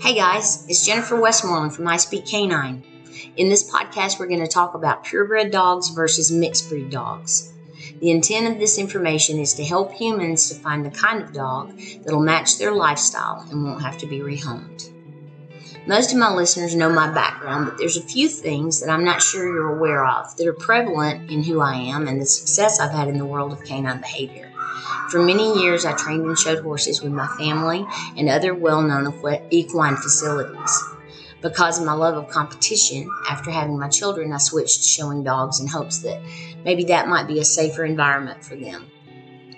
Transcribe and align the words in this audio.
Hey 0.00 0.14
guys, 0.14 0.66
it's 0.68 0.84
Jennifer 0.84 1.20
Westmoreland 1.20 1.72
from 1.74 1.86
I 1.86 1.96
Speak 1.96 2.26
Canine. 2.26 2.82
In 3.36 3.48
this 3.48 3.70
podcast, 3.70 4.18
we're 4.18 4.26
going 4.26 4.40
to 4.40 4.48
talk 4.48 4.74
about 4.74 5.04
purebred 5.04 5.52
dogs 5.52 5.90
versus 5.90 6.32
mixed 6.32 6.68
breed 6.68 6.90
dogs. 6.90 7.52
The 8.00 8.10
intent 8.10 8.52
of 8.52 8.58
this 8.58 8.78
information 8.78 9.38
is 9.38 9.54
to 9.54 9.64
help 9.64 9.92
humans 9.92 10.48
to 10.48 10.56
find 10.56 10.84
the 10.84 10.90
kind 10.90 11.22
of 11.22 11.32
dog 11.32 11.78
that'll 12.02 12.20
match 12.20 12.58
their 12.58 12.72
lifestyle 12.72 13.46
and 13.50 13.62
won't 13.62 13.82
have 13.82 13.96
to 13.98 14.06
be 14.06 14.18
rehomed. 14.18 14.90
Most 15.86 16.12
of 16.12 16.18
my 16.18 16.34
listeners 16.34 16.74
know 16.74 16.90
my 16.90 17.12
background, 17.12 17.66
but 17.66 17.78
there's 17.78 17.96
a 17.96 18.02
few 18.02 18.28
things 18.28 18.80
that 18.80 18.90
I'm 18.90 19.04
not 19.04 19.22
sure 19.22 19.44
you're 19.44 19.76
aware 19.76 20.04
of 20.04 20.36
that 20.36 20.48
are 20.48 20.52
prevalent 20.52 21.30
in 21.30 21.44
who 21.44 21.60
I 21.60 21.74
am 21.74 22.08
and 22.08 22.20
the 22.20 22.26
success 22.26 22.80
I've 22.80 22.90
had 22.90 23.06
in 23.06 23.18
the 23.18 23.24
world 23.24 23.52
of 23.52 23.62
canine 23.62 24.00
behavior. 24.00 24.49
For 25.10 25.22
many 25.22 25.60
years, 25.60 25.84
I 25.84 25.92
trained 25.96 26.24
and 26.24 26.38
showed 26.38 26.62
horses 26.62 27.02
with 27.02 27.12
my 27.12 27.26
family 27.38 27.86
and 28.16 28.28
other 28.28 28.54
well 28.54 28.82
known 28.82 29.12
equine 29.50 29.96
facilities. 29.96 30.84
Because 31.42 31.78
of 31.78 31.86
my 31.86 31.94
love 31.94 32.16
of 32.16 32.28
competition, 32.28 33.08
after 33.28 33.50
having 33.50 33.78
my 33.78 33.88
children, 33.88 34.32
I 34.32 34.38
switched 34.38 34.82
to 34.82 34.88
showing 34.88 35.24
dogs 35.24 35.58
in 35.58 35.66
hopes 35.66 35.98
that 36.00 36.20
maybe 36.64 36.84
that 36.84 37.08
might 37.08 37.26
be 37.26 37.40
a 37.40 37.44
safer 37.44 37.84
environment 37.84 38.44
for 38.44 38.56
them. 38.56 38.90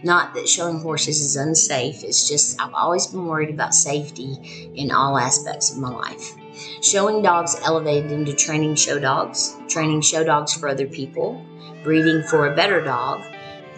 Not 0.04 0.34
that 0.34 0.48
showing 0.48 0.80
horses 0.80 1.20
is 1.20 1.37
unsafe, 1.37 2.02
it's 2.02 2.29
just 2.29 2.60
I've 2.60 2.74
always 2.74 3.06
been 3.06 3.26
worried 3.26 3.51
about 3.51 3.74
safety 3.74 4.70
in 4.74 4.90
all 4.90 5.18
aspects 5.18 5.70
of 5.70 5.79
my 5.79 5.90
life. 5.90 6.34
Showing 6.82 7.23
dogs 7.23 7.56
elevated 7.65 8.10
into 8.10 8.32
training 8.34 8.74
show 8.74 8.98
dogs, 8.98 9.56
training 9.68 10.01
show 10.01 10.24
dogs 10.24 10.54
for 10.54 10.68
other 10.68 10.87
people, 10.87 11.45
breeding 11.84 12.23
for 12.24 12.46
a 12.46 12.54
better 12.56 12.80
dog, 12.80 13.23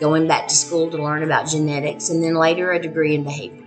going 0.01 0.27
back 0.27 0.49
to 0.49 0.55
school 0.55 0.91
to 0.91 1.03
learn 1.03 1.23
about 1.23 1.49
genetics, 1.49 2.11
and 2.11 2.23
then 2.23 2.35
later 2.35 2.73
a 2.73 2.81
degree 2.81 3.15
in 3.15 3.25
behavior. 3.25 3.65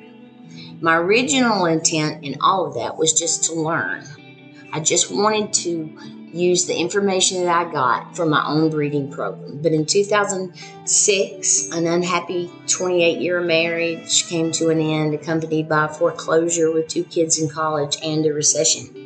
My 0.80 0.96
original 0.98 1.66
intent 1.66 2.24
in 2.24 2.36
all 2.42 2.68
of 2.68 2.76
that 2.76 2.98
was 2.98 3.14
just 3.14 3.46
to 3.46 3.54
learn. 3.54 4.04
I 4.72 4.80
just 4.80 5.12
wanted 5.12 5.54
to 5.54 6.18
use 6.34 6.66
the 6.66 6.76
information 6.76 7.44
that 7.44 7.68
I 7.68 7.72
got 7.72 8.16
from 8.16 8.30
my 8.30 8.46
own 8.46 8.70
breeding 8.70 9.12
program. 9.12 9.60
But 9.62 9.72
in 9.72 9.86
2006, 9.86 11.70
an 11.72 11.88
unhappy 11.88 12.52
28 12.68 13.20
year 13.20 13.42
marriage 13.42 14.28
came 14.28 14.52
to 14.54 14.70
an 14.70 14.80
end, 14.80 15.14
accompanied 15.14 15.68
by 15.70 15.86
a 15.86 15.90
foreclosure 15.90 16.72
with 16.72 16.88
two 16.88 17.04
kids 17.06 17.40
in 17.40 17.50
college 17.50 17.98
and 18.04 18.26
a 18.26 18.34
recession. 18.34 18.97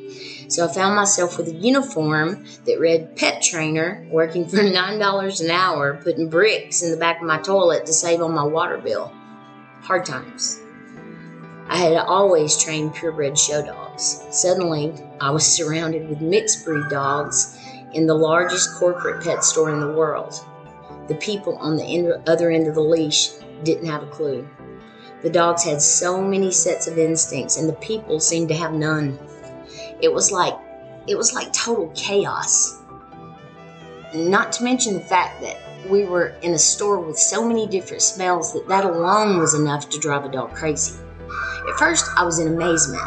So 0.52 0.68
I 0.68 0.74
found 0.74 0.98
myself 0.98 1.38
with 1.38 1.48
a 1.48 1.54
uniform 1.54 2.46
that 2.66 2.78
read 2.78 3.16
pet 3.16 3.42
trainer, 3.42 4.06
working 4.12 4.46
for 4.46 4.58
$9 4.58 5.42
an 5.42 5.50
hour, 5.50 6.02
putting 6.04 6.28
bricks 6.28 6.84
in 6.84 6.92
the 6.92 6.98
back 6.98 7.22
of 7.22 7.26
my 7.26 7.38
toilet 7.38 7.86
to 7.86 7.94
save 7.94 8.22
on 8.22 8.34
my 8.34 8.44
water 8.44 8.78
bill. 8.78 9.14
Hard 9.80 10.06
times. 10.06 10.60
I 11.70 11.78
had 11.78 11.96
always 11.96 12.62
trained 12.62 12.94
purebred 12.94 13.40
show 13.40 13.66
dogs. 13.66 14.26
Suddenly, 14.32 14.94
I 15.22 15.32
was 15.32 15.48
surrounded 15.48 16.10
with 16.10 16.20
mixed 16.20 16.66
breed 16.66 16.90
dogs 16.90 17.58
in 17.94 18.06
the 18.06 18.14
largest 18.14 18.76
corporate 18.76 19.24
pet 19.24 19.46
store 19.46 19.70
in 19.70 19.80
the 19.80 19.94
world. 19.94 20.34
The 21.08 21.16
people 21.16 21.56
on 21.60 21.78
the 21.78 22.22
other 22.28 22.52
end 22.52 22.68
of 22.68 22.76
the 22.76 22.82
leash 22.82 23.30
didn't 23.64 23.88
have 23.88 24.04
a 24.04 24.08
clue. 24.08 24.46
The 25.24 25.30
dogs 25.30 25.64
had 25.64 25.82
so 25.82 26.22
many 26.22 26.52
sets 26.52 26.88
of 26.88 26.98
instincts, 26.98 27.56
and 27.56 27.70
the 27.70 27.74
people 27.74 28.20
seemed 28.20 28.50
to 28.50 28.56
have 28.56 28.74
none. 28.74 29.18
It 30.02 30.14
was 30.14 30.32
like 30.32 30.58
it 31.08 31.18
was 31.18 31.34
like 31.34 31.52
total 31.54 31.92
chaos. 31.96 32.80
Not 34.14 34.52
to 34.54 34.64
mention 34.64 34.94
the 34.94 35.00
fact 35.00 35.42
that 35.42 35.58
we 35.90 36.04
were 36.06 36.36
in 36.42 36.54
a 36.54 36.60
store 36.60 37.00
with 37.00 37.18
so 37.18 37.48
many 37.48 37.68
different 37.68 38.02
smells 38.02 38.54
that 38.54 38.68
that 38.68 38.86
alone 38.86 39.40
was 39.40 39.54
enough 39.54 39.90
to 39.90 40.00
drive 40.00 40.26
a 40.26 40.30
dog 40.30 40.54
crazy. 40.54 41.00
At 41.70 41.78
first, 41.78 42.06
I 42.18 42.24
was 42.24 42.40
in 42.40 42.48
amazement. 42.48 43.02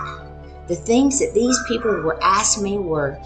The 0.66 0.74
things 0.74 1.18
that 1.20 1.34
these 1.34 1.58
people 1.68 1.90
were 1.90 2.22
asking 2.22 2.64
me 2.64 2.78
were, 2.78 3.20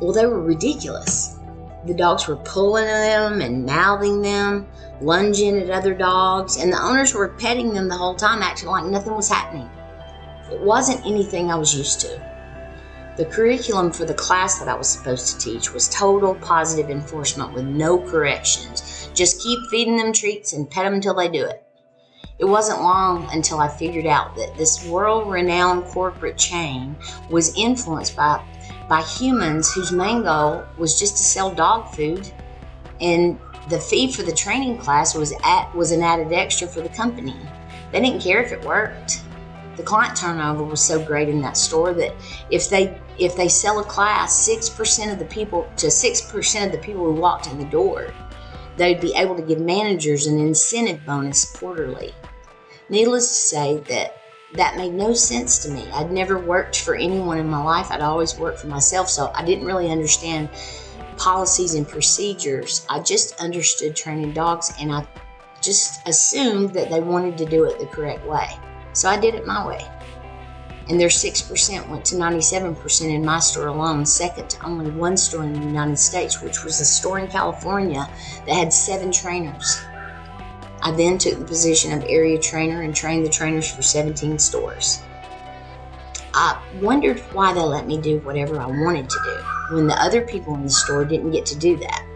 well, 0.00 0.12
they 0.12 0.26
were 0.26 0.42
ridiculous. 0.42 1.38
The 1.86 1.94
dogs 1.94 2.28
were 2.28 2.36
pulling 2.36 2.84
them 2.84 3.40
and 3.40 3.64
mouthing 3.64 4.20
them, 4.20 4.68
lunging 5.00 5.56
at 5.56 5.70
other 5.70 5.94
dogs, 5.94 6.58
and 6.58 6.70
the 6.70 6.80
owners 6.80 7.14
were 7.14 7.28
petting 7.28 7.72
them 7.72 7.88
the 7.88 7.96
whole 7.96 8.14
time, 8.14 8.42
acting 8.42 8.68
like 8.68 8.84
nothing 8.84 9.14
was 9.14 9.28
happening. 9.28 9.70
It 10.52 10.60
wasn't 10.60 11.06
anything 11.06 11.50
I 11.50 11.54
was 11.54 11.74
used 11.74 12.00
to. 12.00 12.30
The 13.16 13.24
curriculum 13.24 13.90
for 13.90 14.04
the 14.04 14.14
class 14.14 14.58
that 14.58 14.68
I 14.68 14.74
was 14.74 14.88
supposed 14.88 15.28
to 15.28 15.38
teach 15.38 15.72
was 15.72 15.88
total 15.88 16.36
positive 16.36 16.90
enforcement 16.90 17.52
with 17.52 17.64
no 17.64 17.98
corrections. 17.98 19.10
Just 19.14 19.42
keep 19.42 19.58
feeding 19.68 19.96
them 19.96 20.12
treats 20.12 20.52
and 20.52 20.70
pet 20.70 20.84
them 20.84 20.94
until 20.94 21.14
they 21.14 21.28
do 21.28 21.44
it. 21.44 21.62
It 22.38 22.46
wasn't 22.46 22.80
long 22.80 23.28
until 23.32 23.58
I 23.58 23.68
figured 23.68 24.06
out 24.06 24.34
that 24.36 24.56
this 24.56 24.86
world 24.86 25.30
renowned 25.30 25.84
corporate 25.86 26.38
chain 26.38 26.96
was 27.28 27.54
influenced 27.54 28.16
by, 28.16 28.42
by 28.88 29.02
humans 29.02 29.70
whose 29.72 29.92
main 29.92 30.22
goal 30.22 30.64
was 30.78 30.98
just 30.98 31.18
to 31.18 31.22
sell 31.22 31.52
dog 31.54 31.94
food, 31.94 32.32
and 33.00 33.38
the 33.68 33.78
fee 33.78 34.10
for 34.10 34.22
the 34.22 34.32
training 34.32 34.78
class 34.78 35.14
was, 35.14 35.34
at, 35.44 35.74
was 35.74 35.92
an 35.92 36.02
added 36.02 36.32
extra 36.32 36.66
for 36.66 36.80
the 36.80 36.88
company. 36.88 37.36
They 37.92 38.00
didn't 38.00 38.22
care 38.22 38.42
if 38.42 38.52
it 38.52 38.64
worked. 38.64 39.20
The 39.80 39.86
client 39.86 40.14
turnover 40.14 40.62
was 40.62 40.82
so 40.82 41.02
great 41.02 41.30
in 41.30 41.40
that 41.40 41.56
store 41.56 41.94
that 41.94 42.12
if 42.50 42.68
they 42.68 43.00
if 43.18 43.34
they 43.34 43.48
sell 43.48 43.78
a 43.78 43.84
class, 43.84 44.36
six 44.36 44.68
percent 44.68 45.10
of 45.10 45.18
the 45.18 45.24
people 45.24 45.66
to 45.78 45.90
six 45.90 46.20
percent 46.20 46.66
of 46.66 46.72
the 46.72 46.86
people 46.86 47.06
who 47.06 47.18
walked 47.18 47.46
in 47.46 47.56
the 47.56 47.64
door, 47.64 48.12
they'd 48.76 49.00
be 49.00 49.14
able 49.16 49.34
to 49.36 49.42
give 49.42 49.58
managers 49.58 50.26
an 50.26 50.38
incentive 50.38 51.00
bonus 51.06 51.46
quarterly. 51.56 52.14
Needless 52.90 53.26
to 53.26 53.34
say 53.34 53.78
that 53.88 54.18
that 54.52 54.76
made 54.76 54.92
no 54.92 55.14
sense 55.14 55.60
to 55.60 55.70
me. 55.70 55.88
I'd 55.92 56.12
never 56.12 56.38
worked 56.38 56.80
for 56.80 56.94
anyone 56.94 57.38
in 57.38 57.48
my 57.48 57.62
life. 57.62 57.90
I'd 57.90 58.02
always 58.02 58.36
worked 58.36 58.58
for 58.58 58.66
myself, 58.66 59.08
so 59.08 59.32
I 59.34 59.42
didn't 59.46 59.64
really 59.64 59.90
understand 59.90 60.50
policies 61.16 61.72
and 61.72 61.88
procedures. 61.88 62.84
I 62.90 63.00
just 63.00 63.40
understood 63.40 63.96
training 63.96 64.34
dogs 64.34 64.74
and 64.78 64.92
I 64.92 65.08
just 65.62 66.06
assumed 66.06 66.74
that 66.74 66.90
they 66.90 67.00
wanted 67.00 67.38
to 67.38 67.46
do 67.46 67.64
it 67.64 67.78
the 67.78 67.86
correct 67.86 68.26
way. 68.26 68.50
So 68.92 69.08
I 69.08 69.18
did 69.18 69.34
it 69.34 69.46
my 69.46 69.66
way. 69.66 69.86
And 70.88 71.00
their 71.00 71.08
6% 71.08 71.88
went 71.88 72.04
to 72.06 72.16
97% 72.16 73.14
in 73.14 73.24
my 73.24 73.38
store 73.38 73.68
alone, 73.68 74.04
second 74.04 74.50
to 74.50 74.64
only 74.64 74.90
one 74.90 75.16
store 75.16 75.44
in 75.44 75.52
the 75.52 75.60
United 75.60 75.98
States, 75.98 76.42
which 76.42 76.64
was 76.64 76.80
a 76.80 76.84
store 76.84 77.20
in 77.20 77.28
California 77.28 78.08
that 78.46 78.54
had 78.54 78.72
seven 78.72 79.12
trainers. 79.12 79.80
I 80.82 80.90
then 80.92 81.18
took 81.18 81.38
the 81.38 81.44
position 81.44 81.92
of 81.92 82.04
area 82.08 82.38
trainer 82.38 82.82
and 82.82 82.94
trained 82.94 83.24
the 83.24 83.30
trainers 83.30 83.70
for 83.70 83.82
17 83.82 84.38
stores. 84.38 85.00
I 86.32 86.60
wondered 86.80 87.20
why 87.32 87.52
they 87.52 87.60
let 87.60 87.86
me 87.86 88.00
do 88.00 88.18
whatever 88.20 88.58
I 88.58 88.66
wanted 88.66 89.10
to 89.10 89.18
do 89.24 89.76
when 89.76 89.86
the 89.86 90.00
other 90.02 90.22
people 90.22 90.54
in 90.54 90.64
the 90.64 90.70
store 90.70 91.04
didn't 91.04 91.32
get 91.32 91.46
to 91.46 91.58
do 91.58 91.76
that. 91.76 92.06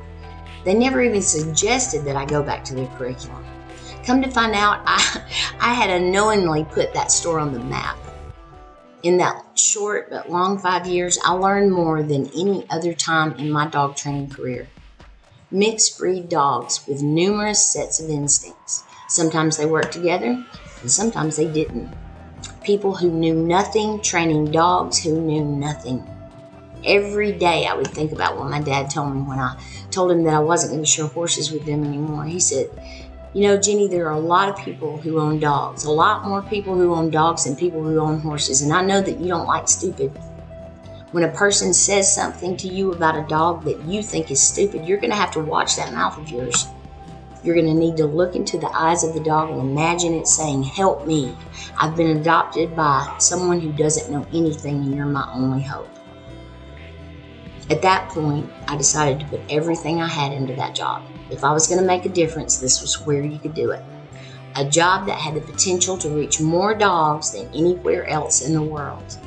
They 0.65 0.75
never 0.75 1.03
even 1.03 1.21
suggested 1.21 2.05
that 2.07 2.17
I 2.17 2.25
go 2.25 2.43
back 2.43 2.65
to 2.65 2.75
their 2.75 2.87
curriculum. 2.97 3.45
Come 4.07 4.23
to 4.23 4.31
find 4.31 4.55
out, 4.55 4.83
I, 4.87 5.23
I 5.61 5.75
had 5.75 5.91
unknowingly 5.91 6.65
put 6.65 6.93
that 6.95 7.11
store 7.11 7.39
on 7.39 7.53
the 7.53 7.61
map. 7.61 7.97
In 9.03 9.19
that 9.19 9.59
short 9.59 10.11
but 10.11 10.31
long 10.31 10.59
five 10.59 10.87
years, 10.87 11.19
I 11.25 11.33
learned 11.33 11.73
more 11.73 12.03
than 12.03 12.31
any 12.37 12.67
other 12.71 12.95
time 12.95 13.35
in 13.35 13.51
my 13.51 13.67
dog 13.67 13.97
training 13.97 14.31
career 14.31 14.69
mixed 15.55 15.99
breed 15.99 16.29
dogs 16.29 16.85
with 16.89 17.01
numerous 17.01 17.73
sets 17.73 18.01
of 18.01 18.11
instincts. 18.11 18.83
Sometimes 19.09 19.57
they 19.57 19.67
worked 19.67 19.93
together, 19.93 20.45
and 20.81 20.91
sometimes 20.91 21.37
they 21.37 21.47
didn't. 21.47 21.95
People 22.65 22.97
who 22.97 23.09
knew 23.09 23.35
nothing 23.35 24.01
training 24.01 24.51
dogs 24.51 25.03
who 25.03 25.21
knew 25.21 25.45
nothing. 25.45 26.05
Every 26.85 27.33
day 27.33 27.67
I 27.67 27.75
would 27.75 27.87
think 27.87 28.11
about 28.11 28.37
what 28.37 28.51
my 28.51 28.61
dad 28.61 28.91
told 28.91 29.15
me 29.15 29.23
when 29.23 29.39
I 29.39 29.57
told 29.91 30.11
him 30.11 30.25
that 30.25 30.35
I 30.35 30.41
wasn't 30.41 30.73
going 30.73 30.85
to 30.85 30.91
show 30.91 31.07
horses 31.07 31.53
with 31.53 31.65
them 31.65 31.85
anymore. 31.85 32.25
He 32.25 32.41
said, 32.41 32.69
You 33.35 33.49
know, 33.49 33.57
Jenny, 33.57 33.89
there 33.89 34.07
are 34.07 34.13
a 34.13 34.21
lot 34.21 34.49
of 34.49 34.65
people 34.65 34.97
who 34.97 35.19
own 35.19 35.41
dogs, 35.41 35.83
a 35.83 35.91
lot 35.91 36.25
more 36.25 36.41
people 36.41 36.77
who 36.77 36.95
own 36.95 37.11
dogs 37.11 37.43
than 37.43 37.57
people 37.57 37.83
who 37.83 37.99
own 37.99 38.21
horses. 38.21 38.63
And 38.63 38.73
I 38.73 38.81
know 38.81 39.01
that 39.01 39.19
you 39.19 39.27
don't 39.27 39.49
like 39.49 39.69
stupid. 39.69 40.17
When 41.11 41.25
a 41.25 41.33
person 41.33 41.75
says 41.75 42.15
something 42.15 42.57
to 42.59 42.69
you 42.69 42.93
about 42.93 43.17
a 43.17 43.27
dog 43.27 43.65
that 43.65 43.83
you 43.87 44.05
think 44.05 44.31
is 44.31 44.41
stupid, 44.41 44.87
you're 44.87 44.99
going 44.99 45.11
to 45.11 45.17
have 45.17 45.33
to 45.33 45.41
watch 45.41 45.75
that 45.75 45.93
mouth 45.93 46.17
of 46.17 46.29
yours. 46.29 46.69
You're 47.43 47.57
going 47.57 47.67
to 47.67 47.75
need 47.75 47.97
to 47.97 48.07
look 48.07 48.37
into 48.37 48.57
the 48.57 48.71
eyes 48.73 49.03
of 49.03 49.15
the 49.15 49.21
dog 49.21 49.51
and 49.51 49.61
imagine 49.61 50.15
it 50.15 50.29
saying, 50.29 50.63
Help 50.63 51.05
me. 51.05 51.37
I've 51.77 51.97
been 51.97 52.17
adopted 52.17 52.77
by 52.77 53.17
someone 53.19 53.59
who 53.59 53.73
doesn't 53.73 54.13
know 54.13 54.25
anything, 54.33 54.77
and 54.77 54.95
you're 54.95 55.07
my 55.07 55.29
only 55.33 55.63
hope. 55.63 55.91
At 57.69 57.83
that 57.83 58.11
point, 58.11 58.49
I 58.69 58.77
decided 58.77 59.19
to 59.19 59.27
put 59.27 59.41
everything 59.51 60.01
I 60.01 60.07
had 60.07 60.33
into 60.33 60.55
that 60.55 60.77
job. 60.77 61.03
If 61.31 61.45
I 61.45 61.53
was 61.53 61.67
going 61.67 61.81
to 61.81 61.87
make 61.87 62.05
a 62.05 62.11
difference, 62.11 62.59
this 62.59 62.81
was 62.81 63.01
where 63.07 63.23
you 63.23 63.39
could 63.39 63.55
do 63.55 63.71
it. 63.71 63.83
A 64.57 64.65
job 64.65 65.07
that 65.07 65.19
had 65.19 65.35
the 65.35 65.41
potential 65.41 65.97
to 65.99 66.09
reach 66.11 66.41
more 66.41 66.75
dogs 66.75 67.33
than 67.33 67.49
anywhere 67.55 68.07
else 68.07 68.43
in 68.47 68.53
the 68.55 68.63
world. 68.63 69.19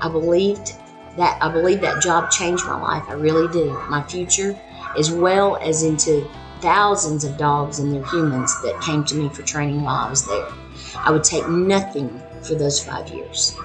I 0.00 0.08
believed 0.08 0.74
that 1.16 1.36
I 1.42 1.50
believe 1.50 1.80
that 1.82 2.02
job 2.02 2.30
changed 2.30 2.64
my 2.64 2.80
life. 2.80 3.04
I 3.08 3.12
really 3.14 3.52
do. 3.52 3.78
My 3.88 4.02
future, 4.02 4.58
as 4.96 5.10
well 5.10 5.56
as 5.56 5.82
into 5.82 6.26
thousands 6.60 7.24
of 7.24 7.36
dogs 7.36 7.80
and 7.80 7.92
their 7.92 8.04
humans 8.06 8.62
that 8.62 8.80
came 8.80 9.04
to 9.04 9.14
me 9.16 9.28
for 9.28 9.42
training 9.42 9.82
while 9.82 10.06
I 10.06 10.08
was 10.08 10.26
there. 10.26 10.48
I 10.96 11.10
would 11.10 11.24
take 11.24 11.48
nothing 11.48 12.22
for 12.42 12.54
those 12.54 12.82
five 12.82 13.08
years. 13.08 13.56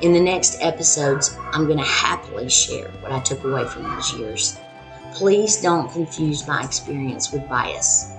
In 0.00 0.12
the 0.12 0.20
next 0.20 0.60
episodes, 0.60 1.36
I'm 1.52 1.66
going 1.66 1.78
to 1.78 1.84
happily 1.84 2.48
share 2.48 2.90
what 3.00 3.12
I 3.12 3.20
took 3.20 3.44
away 3.44 3.64
from 3.66 3.84
those 3.84 4.12
years. 4.14 4.58
Please 5.12 5.60
don't 5.60 5.92
confuse 5.92 6.48
my 6.48 6.64
experience 6.64 7.32
with 7.32 7.46
bias. 7.48 8.12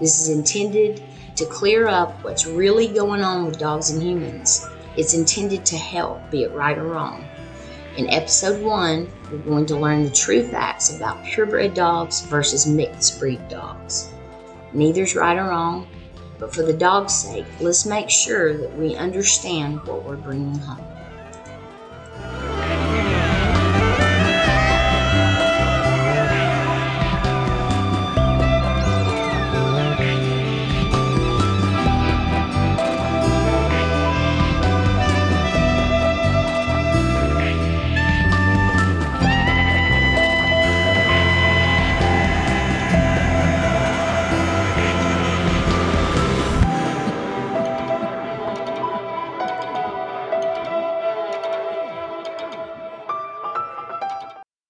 This 0.00 0.20
is 0.20 0.36
intended 0.36 1.02
to 1.36 1.46
clear 1.46 1.86
up 1.86 2.12
what's 2.24 2.46
really 2.46 2.88
going 2.88 3.22
on 3.22 3.46
with 3.46 3.60
dogs 3.60 3.90
and 3.90 4.02
humans. 4.02 4.66
It's 4.96 5.14
intended 5.14 5.64
to 5.66 5.76
help, 5.76 6.30
be 6.32 6.42
it 6.42 6.52
right 6.52 6.76
or 6.76 6.84
wrong. 6.84 7.24
In 7.96 8.10
episode 8.10 8.60
one, 8.60 9.08
we're 9.30 9.38
going 9.38 9.66
to 9.66 9.76
learn 9.76 10.02
the 10.02 10.10
true 10.10 10.42
facts 10.46 10.94
about 10.94 11.24
purebred 11.24 11.74
dogs 11.74 12.22
versus 12.22 12.66
mixed 12.66 13.20
breed 13.20 13.46
dogs. 13.48 14.10
Neither's 14.72 15.14
right 15.14 15.38
or 15.38 15.48
wrong, 15.48 15.86
but 16.40 16.52
for 16.52 16.62
the 16.62 16.72
dog's 16.72 17.14
sake, 17.14 17.46
let's 17.60 17.86
make 17.86 18.10
sure 18.10 18.56
that 18.56 18.76
we 18.76 18.96
understand 18.96 19.84
what 19.84 20.04
we're 20.04 20.16
bringing 20.16 20.58
home. 20.58 20.84